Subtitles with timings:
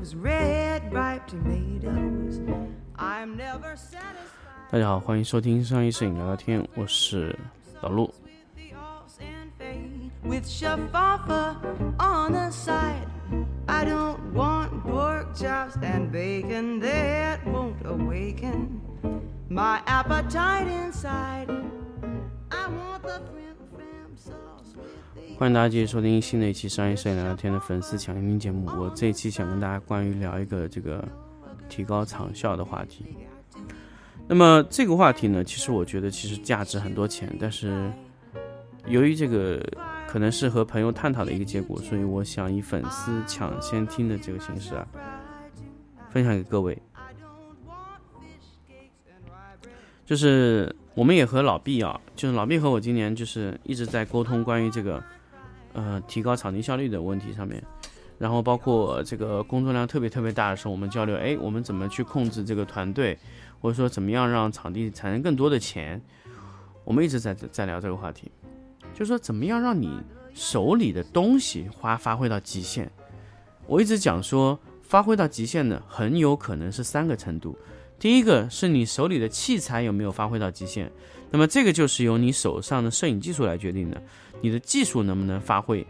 [0.00, 2.40] want French fried potatoes, red ripe tomatoes.
[2.98, 7.36] I'm never satisfied 大家好，欢迎收听上一摄影聊聊天，我是
[7.82, 8.12] 老陆。
[8.24, 11.54] with the alls and fade with shaffa
[11.98, 13.06] on the side.
[13.66, 18.80] I don't want pork chops and bacon that won't awaken
[19.48, 21.48] my appetite inside.
[22.50, 24.49] I want the frim fram sauce with the
[25.37, 28.67] 欢迎大家继续收听新的一期商业摄影聊聊天的粉丝抢先听节目。
[28.77, 31.03] 我这一期想跟大家关于聊一个这个
[31.67, 33.05] 提高场效的话题。
[34.27, 37.91] 那么这个话题呢，其实我觉得其实价值很多钱，但是
[38.87, 39.61] 由于这个
[40.07, 44.87] 可能是和朋友探讨的一个结果，所以我想以粉丝抢先听的这个形式啊，
[46.09, 46.77] 分享给各位。
[50.05, 55.01] 就是我们也和老毕啊，就是老毕和我今年就是一直在沟通关于这个
[55.73, 57.63] 呃提高场地效率的问题上面，
[58.17, 63.17] 然后包括这个工作量特别特别大的时候，我们交流，哎，我们怎么去控制这个团队，
[63.61, 66.01] 或者说怎么样让场地产生更多的钱，
[66.83, 68.29] 我们一直在在聊这个话题，
[68.93, 69.97] 就是说怎么样让你
[70.33, 72.91] 手里的东西发发挥到极限。
[73.65, 77.57] 我一直讲说，发挥到极限呢，很有可能是三个程度。
[78.01, 80.91] 第一个是你手里的器材有没有发挥到极限，
[81.29, 84.01] 那么这个就是由你手上的摄影技术来决定的。
[84.41, 85.85] 你的技术能不能发挥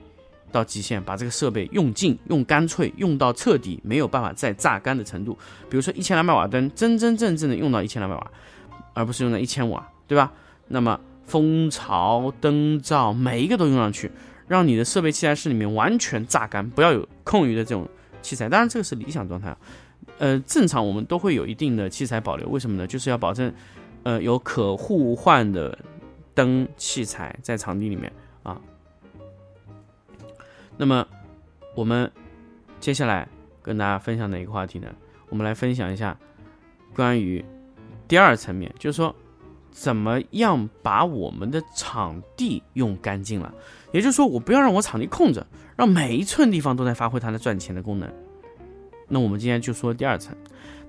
[0.51, 5.37] 到极限，把这个设备用尽、用干脆、用到彻底，没有办法再榨干的程度。
[5.69, 8.31] 比如说一千两百瓦灯，真真正正的用到一千两百瓦，
[8.93, 10.33] 而不是用到一千瓦，对吧？
[10.67, 14.11] 那么蜂巢、灯罩每一个都用上去，
[14.49, 17.87] 让你的设备器材室里面完全榨干，不要有空余的这种
[18.21, 18.49] 器材。
[18.49, 19.57] 当然这个是理想状态啊。
[20.21, 22.85] 呃，正常我们都会有一定的器材保留，为什么呢？
[22.85, 23.51] 就是要保证，
[24.03, 25.75] 呃，有可互换的
[26.35, 28.13] 灯器材在场地里面
[28.43, 28.61] 啊。
[30.77, 31.03] 那么，
[31.75, 32.09] 我们
[32.79, 33.27] 接下来
[33.63, 34.93] 跟大家分享哪一个话题呢？
[35.29, 36.15] 我们来分享一下
[36.93, 37.43] 关于
[38.07, 39.15] 第二层面，就是说
[39.71, 43.51] 怎么样把我们的场地用干净了。
[43.91, 45.43] 也就是说，我不要让我场地空着，
[45.75, 48.07] 让每一寸地方都在发挥它的赚钱的功能。
[49.13, 50.33] 那我们今天就说第二层，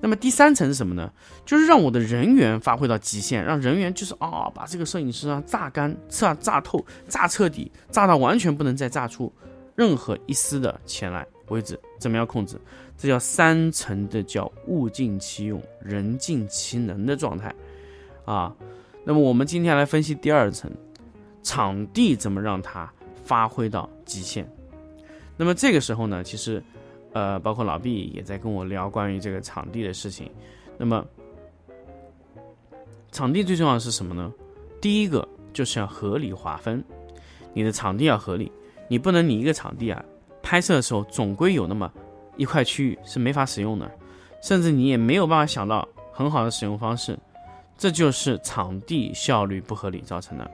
[0.00, 1.12] 那么第三层是什么呢？
[1.44, 9.32] 就是让我的人员发挥到极限，让人员就是啊，把这个摄影师啊榨干、榨榨透、榨彻底、榨到完全不能再榨出
[9.74, 11.76] 任何一丝的钱来为止。
[11.98, 12.56] 怎么样控制？
[12.96, 17.52] 这叫三层的叫物尽其用、人尽其能的状态
[18.24, 18.54] 啊。
[19.04, 20.70] 那么我们今天来分析第二层，
[21.42, 22.88] 场地怎么让它
[23.24, 24.48] 发挥到极限。
[25.36, 26.62] 那么这个时候呢，其实。
[27.12, 30.30] 呃，包括老毕也在跟我聊关于这个场地的事情。
[30.78, 31.04] 那么，
[33.10, 34.32] 场地最重要的是什么呢？
[34.80, 36.82] 第一个就是要合理划分，
[37.52, 38.50] 你的场地要合理，
[38.88, 40.04] 你不能你一个场地啊，
[40.42, 41.92] 拍摄的时候总归有那么
[42.36, 43.90] 一块区域是没法使用的，
[44.42, 47.18] 甚至你也没有办法想到很好的使用方式，
[47.76, 50.50] 这就是场地效率不合理造成的。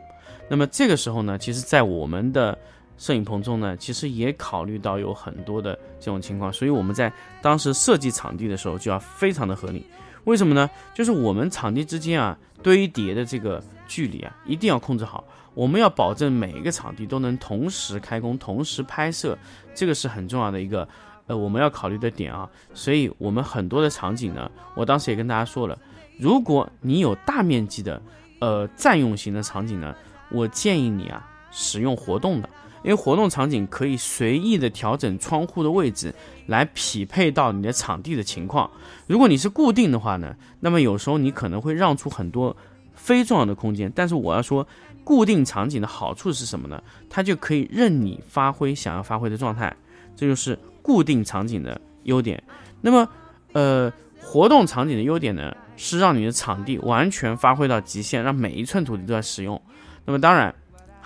[0.48, 2.58] 那么这个时候呢，其实，在我们的
[2.98, 7.10] 摄影棚中呢，其实也考虑到有很多的这种情况，所以我们在
[7.40, 9.86] 当时设计场地的时候就要非常的合理。
[10.24, 10.68] 为什么呢？
[10.92, 19.38] 就是我们场地之间啊堆叠的这个距离啊一定要控制好，我们要保证每一个场地都能同时开工、同时拍摄，
[19.74, 20.86] 这个是很重要的一个
[21.28, 22.50] 呃我们要考虑的点啊。
[22.74, 25.78] 所以我们很多的场景呢，我当时也跟大家说了，
[26.18, 28.02] 如果你有大面积的
[28.40, 29.94] 呃占用型的场景呢，
[30.30, 32.50] 我建议你啊使用活动的。
[32.82, 36.14] 因为活动场景可以随意的调整窗户的位置，
[36.46, 38.70] 来匹配到你的场地的情况。
[39.06, 42.56] 如果你是固定的话呢，那么有时候你可能会让出很多
[42.94, 43.90] 非重要的空间。
[43.94, 44.66] 但是我要说，
[45.02, 46.82] 固定场景的好处是什么呢？
[47.10, 49.74] 它就可以任你发挥想要发挥的状态，
[50.14, 52.42] 这就是固定场景的优点。
[52.80, 53.08] 那么，
[53.52, 59.60] 呃，活动场景的优点呢，是让你的场地完全发挥到极限，让每一寸土地都在使用。
[60.04, 60.54] 那么当然。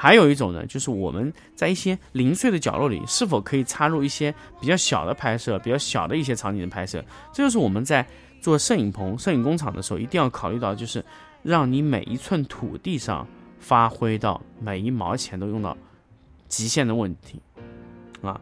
[0.02, 7.00] 还有一种呢，就是我们在一些零碎的角落里，是否可以插入一些比较小的拍摄、比较小的一些场景的拍摄？
[7.32, 8.04] 这就是我们在
[8.40, 11.04] 做摄影棚、摄影工厂的时候一定要考虑到，就是
[11.44, 13.24] 让你每一寸土地上
[13.60, 15.76] 发挥到每一毛钱都用到
[16.48, 17.40] 极限的问题
[18.22, 18.40] 啊。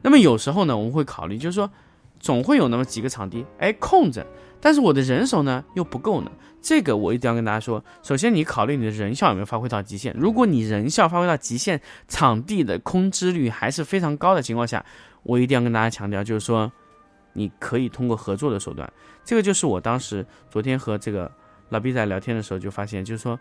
[0.00, 1.70] 那么有时候呢，我们会考虑，就是说
[2.18, 4.26] 总会有那么几个场地，哎，空着。
[4.64, 6.32] 但是我的人手呢又不够呢，
[6.62, 7.84] 这个我一定要跟大家说。
[8.02, 10.16] 首先，你考虑你的人效有没有发挥到极限。
[10.18, 11.78] 如果你人效发挥到极限，
[12.08, 14.82] 场地的空置率还是非常高的情况下，
[15.22, 16.72] 我一定要跟大家强调，就是说，
[17.34, 18.90] 你可以通过合作的手段。
[19.22, 21.30] 这个就是我当时昨天和这个
[21.68, 23.38] 老毕在聊天的时候就发现，就是说，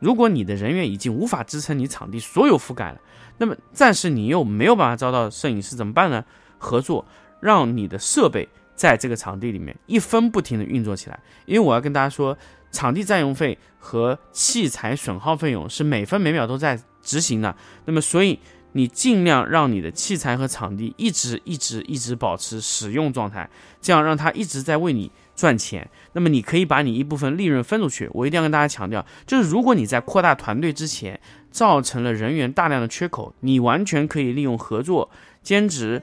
[0.00, 3.00] 如果你的人员已经无法支撑你场地所有覆盖了，
[3.38, 6.24] 那么暂时你又没有办法招到摄影师，怎么办呢？
[6.58, 7.06] 合作，
[7.38, 8.48] 让你的设备
[8.80, 11.20] 在这个场地里面一分不停的运作起来。
[11.44, 12.34] 因为我要跟大家说，
[12.72, 17.54] 场地占用费和器材损耗费用是每分每秒都在执行的。
[17.84, 18.38] 那么，所以
[18.72, 23.50] 你尽量让你的器材和场地一直一直一直保持使用状态，
[23.82, 25.86] 这样让它一直在为你赚钱。
[26.14, 28.08] 那么，你可以把你一部分利润分出去。
[28.14, 35.10] 我一定要跟大家强调，就是如果你在扩大团队之前造成了人员大量的缺口，你完全可以利用合作、
[35.42, 36.02] 兼职。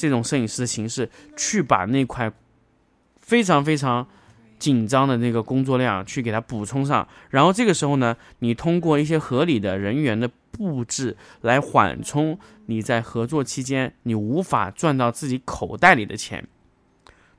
[0.00, 2.32] 这种摄影师的形式，去把那块
[3.20, 4.06] 非常非常
[4.58, 16.48] 紧张的那个工作量去给它补充上，然后这个时候呢，你通过一些合理的人员的布置来缓冲你在合作期间你无法赚到自己口袋里的钱，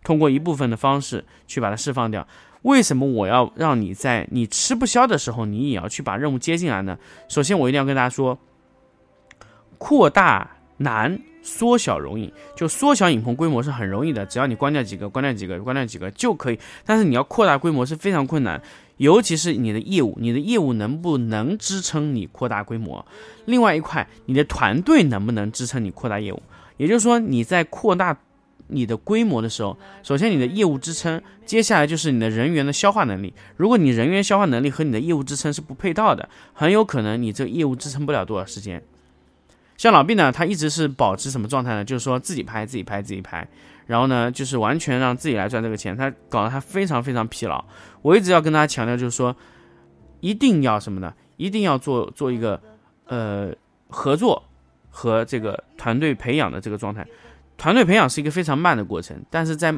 [0.04, 2.28] 通过一部分的方式去把它释放掉。
[2.62, 6.96] 为什么我要让你在你吃不消的时候，你也要去把任务接进来呢？
[7.28, 8.38] 首先，我一定要跟大家说，
[9.80, 11.19] 扩大难。
[11.44, 16.60] 缩小容易，就缩小影棚规模是很容易的，只要你关掉几个，关掉几个，关掉几个就可以。
[16.86, 18.62] 但是你要扩大规模是非常困难，
[18.98, 23.04] 尤其是你的业务，你的业务能不能支撑你扩大规模？
[23.45, 26.39] 另外一块，你的团队能不能支撑你扩大业务？
[26.78, 28.16] 也就是说，你在扩大
[28.68, 33.33] 你的规模的时候，首先你的业务支撑，接下来就是你的人员的消化能力。
[33.57, 38.83] 如果你人员消化能力和你的业务支撑是不配套的，很有可能你这业务支撑不了多少时间。
[39.81, 41.83] 像老毕呢，他一直是保持什么状态呢？
[41.83, 43.48] 就是说自己拍，自己拍，自己拍，
[43.88, 45.98] 然后呢，就是完全让自己来赚这个钱。
[45.98, 47.66] 他搞得他非常非常疲劳。
[48.04, 49.36] 我一直要跟大家强调，就是说，
[50.19, 51.12] 一定要什么呢？
[51.38, 52.62] 一定要做做一个
[53.07, 53.51] 呃
[53.88, 54.44] 合作
[54.92, 57.04] 和这个团队培养的这个状态。
[57.57, 59.74] 团队培养是一个非常慢的过程，但是在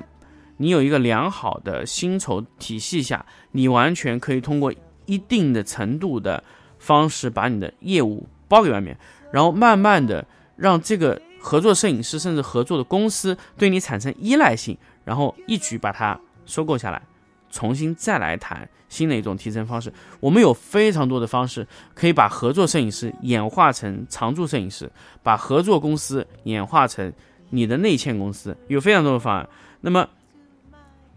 [0.57, 4.73] 你有一个良好的薪酬体系下，你完全可以通过
[5.05, 6.43] 一定的程度的
[6.77, 8.97] 方式把你的业务包给外面。
[9.33, 10.23] 然后慢慢的
[10.55, 17.01] 让这个合作摄影师甚至合作的公司对你产生依赖性，然后一举把它收购下来，
[17.49, 19.91] 重新再来谈新的一种提升方式。
[20.19, 24.91] 我们有非常多的方式可以把合作摄影师演化成常驻摄影师，
[25.23, 27.11] 把合作公司演化成
[27.49, 29.49] 你的内嵌公司，有非常多的方案。
[29.81, 30.07] 那么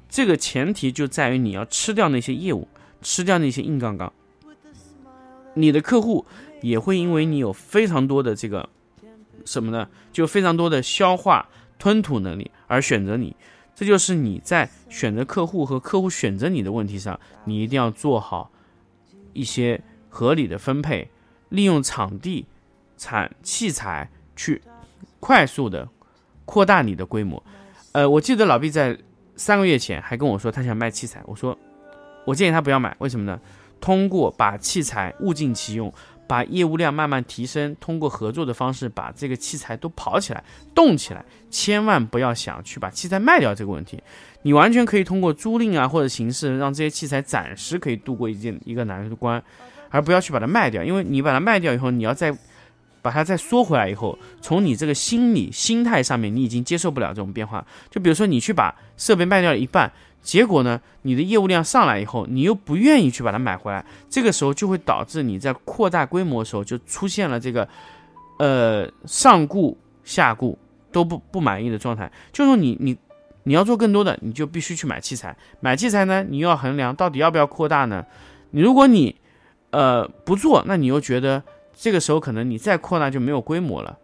[0.09, 2.67] 这个前提就在于你要吃掉那些业务，
[3.03, 4.11] 吃掉那些硬杠杠，
[5.57, 6.25] 你的客户。
[6.63, 8.67] 也会因为你有非常多的这个
[9.45, 9.87] 什么呢？
[10.11, 11.47] 就非常多的消化
[11.79, 13.37] 吞吐能力而选择你，
[13.75, 18.51] 这就是你在选择客户和客户选择你的问题上，你一定要做好
[19.35, 21.09] 一些合理的分配，
[21.51, 22.47] 利用场地、
[22.97, 24.63] 产器材去
[25.21, 25.87] 快速的
[26.47, 27.41] 扩大你的规模。
[27.93, 28.99] 呃，我记得老毕在
[29.37, 31.57] 三个月前还跟我说他想卖器材，我说
[32.25, 33.39] 我建议他不要买，为什么呢？
[33.81, 35.93] 通过把器材物尽其用。
[36.29, 40.43] 把业务量慢慢提升，通过合作的方式把这个器材都跑起来、
[40.75, 41.25] 动起来。
[41.53, 44.03] 千万不要想去把器材卖掉这个问题，
[44.43, 49.41] 你完全可以通过租赁啊或者形式让这些器材暂时可以度过一件一个难关，
[49.89, 50.83] 而不要去把它卖掉。
[50.83, 52.37] 因为你把它卖掉以后，你要再
[53.01, 57.65] 把它再缩回来以后，从你这个心理心态上面，你已经接受不了这种变化。
[57.89, 59.93] 就比如说你去把设备卖掉了一半。
[60.27, 60.81] 结果呢？
[61.03, 67.69] 你的业务量上来以后，你又不愿意去把它买回来，这个时候就会导致你在扩大规模的时候就出现了这个，
[68.41, 70.59] 呃，上顾下顾
[70.91, 72.11] 都不不满意的状态。
[72.33, 72.99] 就是说你你
[73.45, 75.37] 你要做更多的，你就必须去买器材。
[75.61, 78.05] 买器材呢，你又要衡量到底要不要扩大呢？
[78.51, 79.15] 你如果你
[79.71, 81.41] 呃不做，那你又觉得
[81.73, 83.97] 这个时候可能你再扩大就没有规模了。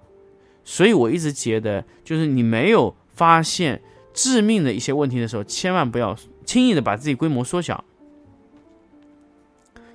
[0.63, 3.83] 所以我一直觉得，就是你没有发现。
[4.15, 7.85] 致命的一些问题的时候，千万不要轻易的把自己规模缩小，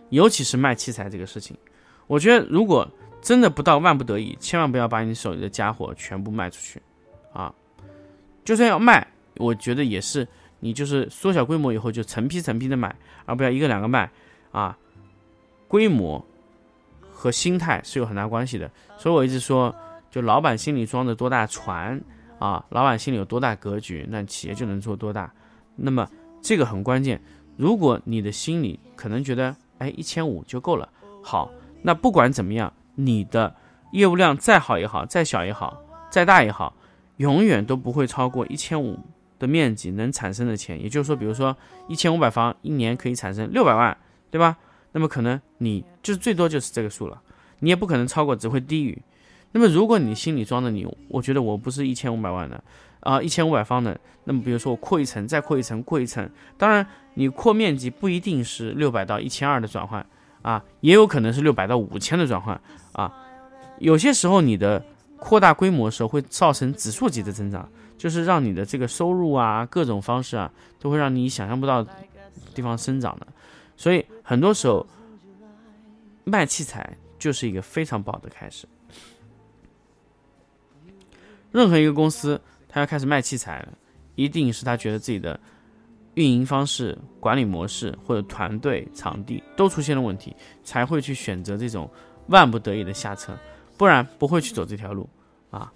[0.09, 1.55] 尤其是卖器材这个事情。
[2.07, 2.89] 我觉得，如果
[3.21, 6.81] 真的不到万不得已，千万不要把你手里的家伙全部卖出去
[7.33, 7.53] 啊！
[8.45, 9.05] 就算要卖，
[9.35, 10.27] 我觉得也是
[10.61, 12.95] 你就是缩小规模以后就成批成批的买，
[13.25, 14.09] 而不要一个两个卖
[14.51, 14.77] 啊。
[15.67, 16.25] 规模
[17.11, 19.75] 和心态是有很大关系的，所以我一直说，
[20.09, 22.01] 就老板心里装着多大船。
[22.39, 25.31] 啊，老板心里有多大格局，那企业就能做多大。
[25.75, 26.07] 那么
[26.41, 27.21] 这个很关键。
[27.55, 30.87] 如果你的心里可能觉得，哎，一千五就够了。
[31.23, 31.51] 好，
[31.81, 33.55] 那不管怎么样，你的
[33.91, 36.75] 业务量再好也好，再小也好，再大也好，
[37.17, 38.99] 永远都不会超过一千五
[39.39, 40.79] 的面积能产生的钱。
[40.79, 43.97] 也就是说，比如说一千五百方，一年可以产生六百万，
[44.29, 44.57] 对吧？
[44.91, 47.19] 那么可能你就是最多就是这个数了，
[47.59, 49.01] 你也不可能超过，只会低于。
[49.57, 52.63] 那么，如果你心里装着你，我觉得我不是一千五百万的
[52.99, 53.99] 啊，一千五百方的。
[54.25, 56.29] 那么，比如说我扩一层，再扩一层，扩一层。
[56.59, 56.85] 当然，
[57.15, 60.05] 你扩面积不一定是六百到一千二的转换
[60.43, 62.61] 啊，也有可能是六百到五千的转换
[62.91, 63.11] 啊。
[63.79, 64.85] 有些时候你的
[65.17, 71.83] 扩大规模的时候会造成指数级的增长，就是让你的这个收入啊，各种方式啊，都会让你想象不到
[72.53, 73.25] 地方生长的。
[73.75, 74.85] 所以很多时候
[76.25, 78.67] 卖器材就是一个非常不好的开始。
[81.57, 83.69] 任何一个公司，他要开始卖器材了，
[84.13, 85.39] 一定是他觉得自己的
[86.13, 91.89] 运营方式、管理模式或者团队、场地都出现了问题，才会去选择这种
[92.27, 93.35] 万不得已的下策，
[93.75, 95.09] 不然不会去走这条路
[95.49, 95.73] 啊。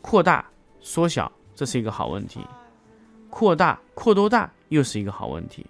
[0.00, 0.46] 扩大、
[0.78, 2.38] 缩小，这是一个好问题；
[3.28, 5.66] 扩大、扩多大，又是一个好问题；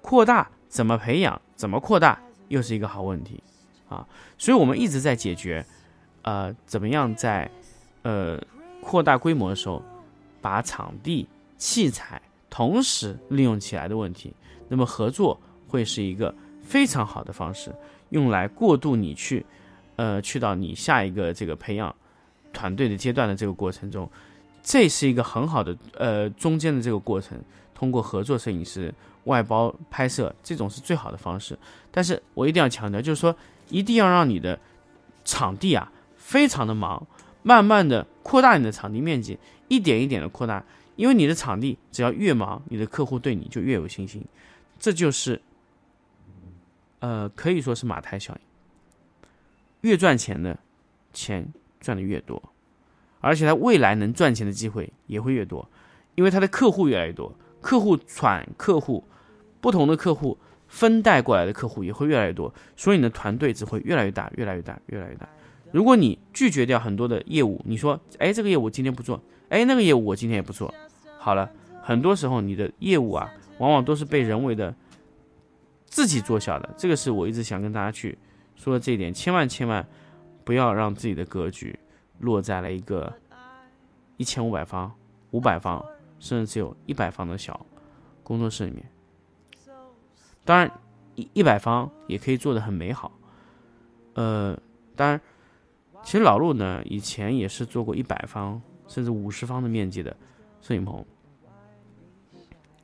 [0.00, 3.42] 扩大怎么培养、怎么扩大，又是一个好问题
[3.88, 4.06] 啊。
[4.38, 5.66] 所以我们一直在解决，
[6.22, 7.50] 呃，怎么样在，
[8.02, 8.40] 呃。
[8.88, 9.82] 扩大规模的时候，
[10.40, 11.28] 把场地、
[11.58, 14.32] 器材同时利用起来的问题，
[14.66, 17.70] 那么合作会是一个非常好的方式，
[18.08, 19.44] 用来过渡你去，
[19.96, 21.94] 呃，去到你下一个这个培养
[22.50, 24.10] 团队的阶段的这个过程中，
[24.62, 27.38] 这是一个很好的呃中间的这个过程，
[27.74, 28.90] 通过合作摄影师
[29.24, 31.58] 外包拍摄，这种是最好的方式。
[31.90, 33.36] 但是我一定要强调，就是说
[33.68, 34.58] 一定要让你的
[35.26, 37.06] 场地啊非常的忙。
[37.48, 39.38] 慢慢的扩大你的场地面积，
[39.68, 40.62] 一点一点的扩大，
[40.96, 44.22] 因为你的场地只要越忙，你的客户对你就越有信心，
[44.78, 45.40] 这就是，
[46.98, 48.40] 呃，可以说是马太效应。
[49.80, 50.58] 越赚钱的
[51.14, 51.50] 钱
[51.80, 52.52] 赚的越多，
[53.22, 55.66] 而且他未来能赚钱的机会也会越多，
[56.16, 59.02] 因为他的客户越来越多，客户转客户，
[59.62, 60.36] 不同的客户
[60.66, 65.26] 分带过来的客户也会越来越多，所以你的团队只会越来越大，越来越大，越来越大。
[65.70, 69.20] 如果你拒绝掉很多的业务，你说，哎，这个业务今天不做，
[69.50, 70.72] 哎，那个业务我今天也不做，
[71.18, 71.50] 好了，
[71.82, 74.74] 很多时候你的业务啊，往往都是被人为的
[75.84, 76.74] 自己做小的。
[76.78, 78.16] 这个是我一直想跟大家去
[78.56, 79.86] 说的这一点，千万千万
[80.44, 81.78] 不要让自己的格局
[82.20, 83.12] 落在了一个
[84.16, 84.90] 一千五百方、
[85.32, 85.84] 五百方，
[86.18, 87.66] 甚至只有一百方的小
[88.22, 88.84] 工作室里面。
[90.46, 90.70] 当然，
[91.14, 93.12] 一一百方也可以做的很美好，
[94.14, 94.58] 呃，
[94.96, 95.20] 当然。
[96.02, 100.16] 其实老陆呢，以前也是做过一百方甚至五十方的面积的
[100.62, 101.04] 摄影棚，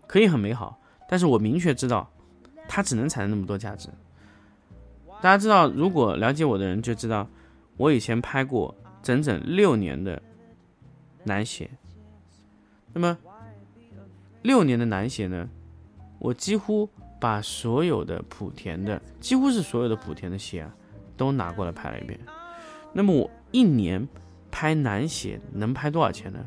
[0.06, 0.78] 可以很美好。
[1.08, 2.10] 但是我明确知道，
[2.68, 3.88] 它只能产生那么多价值。
[5.22, 7.26] 大家知道，如果了解我的人就知道，
[7.76, 10.20] 我以前拍过整整六年的
[11.22, 11.70] 男鞋。
[12.92, 13.16] 那么
[14.42, 15.48] 六年的男鞋呢，
[16.18, 20.74] 我几乎把所有的莆田的，几乎是所有的莆田的鞋啊，
[21.16, 22.20] 都拿过来拍了一遍。
[22.94, 24.08] 那么我一年
[24.50, 26.46] 拍男鞋能拍多少钱呢？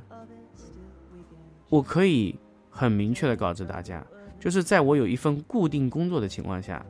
[1.69, 2.33] 我可以
[2.69, 4.01] 很明确的告知大家，
[4.39, 6.83] 就是在我有一份固定工作的情况下，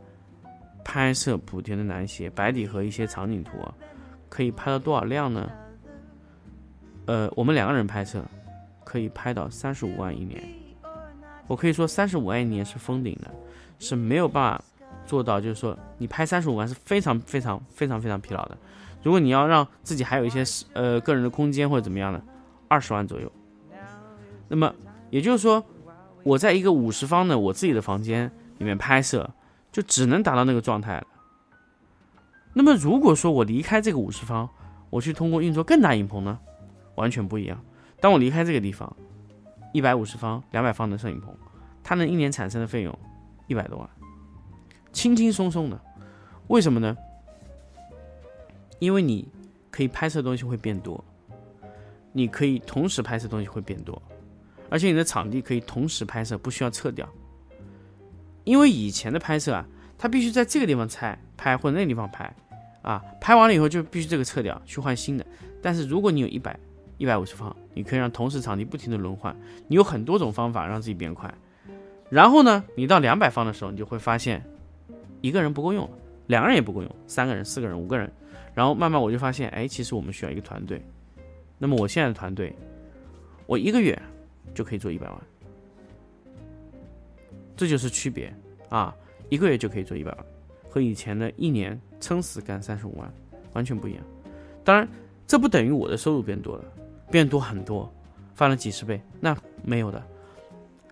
[0.86, 3.52] 拍摄莆田的男鞋白底和一些场景图，
[4.30, 5.50] 可以拍到多少量呢？
[7.08, 8.24] 呃，我们两个人拍摄
[8.84, 10.44] 可以拍到三十五万一年。
[11.48, 13.32] 我可以说三十五万一年是封顶的，
[13.80, 14.64] 是没有办法
[15.06, 18.58] 做到，就是说你拍三十五万是非常非常非常非常疲劳的。
[19.04, 22.22] 如果你要让自己还有一些呃个人的空间或者怎么样的，
[22.68, 23.32] 二十万左右。
[24.50, 24.74] 那么
[25.10, 25.64] 也就是说，
[26.24, 29.30] 我在一个五十方的我自己的房间里面拍摄，
[29.72, 31.08] 就只能达到那个状态了。
[32.54, 34.50] 那么如果说我离开这个五十方，
[34.90, 36.40] 我去通过运作更大影棚呢，
[36.96, 37.60] 完全不一样。
[38.00, 38.96] 当我离开这个地方，
[39.74, 41.36] 一百五十方、两百方的摄影棚，
[41.84, 42.98] 它能一年产生的费用
[43.48, 43.90] 一百多万，
[44.92, 45.80] 轻轻松松的。
[46.48, 46.98] 为什么呢？
[48.80, 49.28] 因为你
[49.72, 51.04] 可以拍摄东西会变多，
[52.12, 54.02] 你可以同时拍摄东西会变多，
[54.70, 57.08] 而且你的场地可以同时拍摄，不需要撤掉。
[58.44, 59.68] 因为以前的拍摄啊，
[59.98, 62.34] 它必须在这个地方拆拍或者那个地方拍，
[62.82, 65.26] 啊，拍完了以后就必须这个撤掉去换新的。
[65.62, 66.58] 但是如果你有一百
[66.98, 69.36] 一百五十方，你可以让同时场地不停的轮换，
[69.68, 71.34] 你有很多种方法让自己变快。
[72.10, 74.42] 然后呢，你到两百方的时候，你就会发现
[75.20, 75.90] 一个人不够用，
[76.28, 78.10] 两个人也不够用，三个人、四个人、五个人。
[78.58, 80.82] 然后慢慢我就发现，哎，其实我们需要一个团队。
[81.60, 82.52] 那么我现在的团队，
[83.46, 83.96] 我一个月
[84.56, 85.22] 就可以做一百万，
[87.56, 88.34] 这就是区别
[88.70, 88.96] 啊！
[89.30, 90.26] 一个月就可以做一百万，
[90.72, 93.14] 和以前的一年撑死干三十五万
[93.54, 94.04] 完全不一样。
[94.64, 94.90] 当然，
[95.28, 96.66] 这不等于我的收入变多了，
[97.12, 97.88] 变多很多，
[98.34, 100.04] 翻了几十倍，那没有的。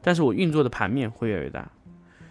[0.03, 1.67] 但是我运作的盘面会越来越大，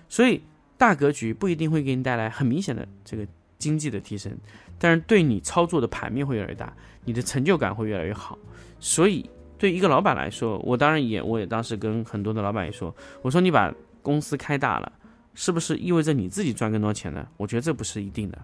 [0.08, 0.40] 所以
[0.78, 3.26] 大格局不一定会给你带来很明显的这个
[3.58, 4.32] 经济的提升。
[4.78, 6.73] 但是对你操作的盘面会越来越大，
[7.04, 8.38] 你的成就感会越来越好。
[8.78, 14.93] 所以对一个老板来说，我当然也，我也当时跟很多的老板也说，我说你把公司开大了，
[15.35, 17.26] 是不是意味着你自己赚更多钱呢？
[17.37, 18.38] 我觉得这不是一定的。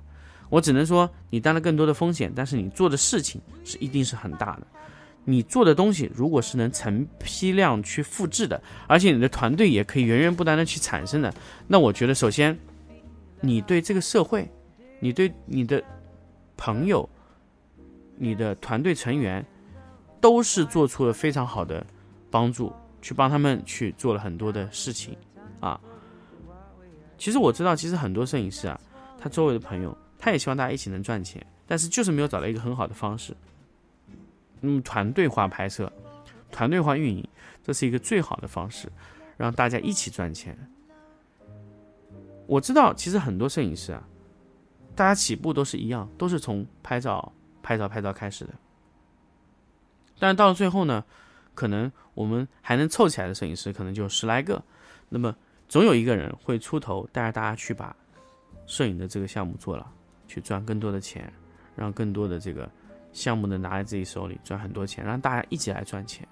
[0.49, 4.67] 我只能说你担了更多的风险，但是你做的事情是一定是很大的。
[5.25, 11.33] 你做的东西如果是能成批量去复制的，而且你的团队也可以源源不断的去产生的，
[11.69, 12.59] 那我觉得首先，
[13.41, 14.51] 你对这个社会，
[14.99, 15.81] 你对你的
[16.61, 17.09] 朋友，
[18.19, 19.43] 你的团队成员，
[20.21, 21.85] 都是做出了非常好的
[22.31, 25.17] 帮助，去帮他们去做了很多的事情
[25.59, 25.81] 啊。
[27.17, 28.79] 其实我知道，其实很多摄影师啊，
[29.19, 29.97] 他周围的朋友。
[30.23, 33.35] 他也希望大家一起能赚钱，但是就是没有找到一个很好的方式。
[34.61, 35.91] 嗯，团队化拍摄、
[36.53, 37.27] 团队化运营，
[37.65, 38.87] 这是一个最好的方式，
[39.39, 40.55] 让大家一起赚钱。
[42.47, 44.07] 我知道，其实很多摄影师啊，
[45.01, 48.53] 大家起步都是一样，都是从拍照、拍照、拍照开始的。
[50.19, 51.03] 但是到了最后呢，
[51.55, 54.63] 可能我们还能凑起来的摄影师可能就十来个，
[55.09, 55.35] 那么
[55.71, 57.97] 总有一个人会出头，带着大家去把
[58.67, 59.91] 摄影的这个项目做了。
[60.29, 61.33] 去赚更多的钱，
[61.75, 62.71] 让更多的这个
[63.11, 66.29] 项目能拿在自己手里赚很多钱，让大家一起来赚钱。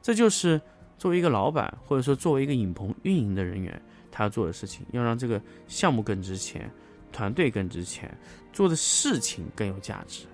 [0.00, 0.58] 这就是
[0.96, 6.70] 作为一个老板，或者说作为一个影棚运营的人员，他要做的事情，要让这个项目更值钱，
[7.12, 8.16] 团队更值钱，
[8.52, 10.26] 做的事情更有价值。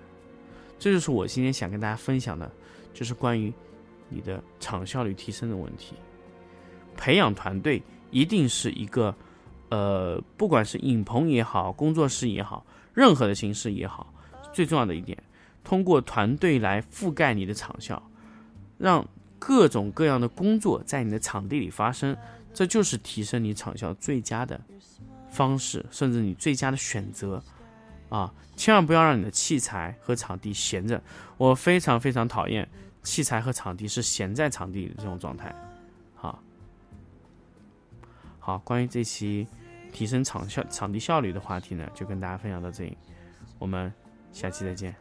[0.77, 2.51] 这就是我今天想跟大家分享的，
[2.93, 3.53] 就是关于
[4.09, 5.95] 你的场效率提升的问题。
[6.95, 9.15] 培养团队一定是一个，
[9.69, 12.65] 呃，不管是影棚也好，工作室也好。
[12.93, 14.13] 任何的形式也好，
[14.53, 15.21] 最重要的一点，
[15.63, 18.01] 通过团队来覆盖你的场效，
[18.77, 19.05] 让
[19.37, 22.15] 各种各样的工作在你的场地里发生，
[22.53, 24.59] 这就是提升你场效最佳的
[25.35, 27.43] 方式，甚至你最佳的选择
[28.09, 28.33] 啊！
[28.55, 31.01] 千万不要让你的器材和场地闲着，
[31.37, 32.67] 我非常非常讨厌
[33.03, 35.53] 器材和场地是闲在场地的这种状态。
[36.15, 36.39] 好，
[38.39, 39.45] 好，关于这期。
[39.93, 42.97] 提升场效场地效率的话题呢，就跟大家分享到这里，
[43.57, 43.89] 我们
[44.33, 44.93] 下期再见。